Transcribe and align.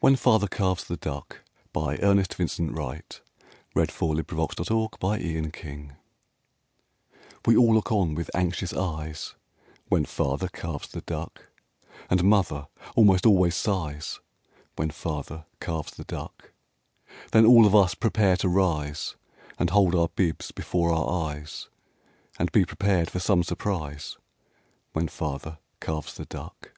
4When 0.00 0.16
Father 0.16 0.46
Carves 0.46 0.84
the 0.84 0.96
Duck1891Ernest 0.96 2.32
Vincent 2.36 2.76
Wright 2.78 3.20
We 3.74 3.88
all 7.56 7.74
look 7.74 7.90
on 7.90 8.14
with 8.14 8.30
anxious 8.36 8.72
eyes 8.72 9.34
When 9.88 10.04
Father 10.04 10.48
carves 10.48 10.86
the 10.90 11.00
duck 11.00 11.46
And 12.08 12.22
mother 12.22 12.68
almost 12.94 13.26
always 13.26 13.56
sighs 13.56 14.20
When 14.76 14.90
Father 14.92 15.44
carves 15.58 15.90
the 15.90 16.04
duck 16.04 16.52
Then 17.32 17.44
all 17.44 17.66
of 17.66 17.74
us 17.74 17.96
prepare 17.96 18.36
to 18.36 18.48
rise 18.48 19.16
And 19.58 19.70
hold 19.70 19.96
our 19.96 20.10
bibs 20.14 20.52
before 20.52 20.92
our 20.92 21.30
eyes 21.32 21.68
And 22.38 22.52
be 22.52 22.64
prepared 22.64 23.10
for 23.10 23.18
some 23.18 23.42
surprise 23.42 24.18
When 24.92 25.08
Father 25.08 25.58
carves 25.80 26.14
the 26.14 26.26
duck. 26.26 26.74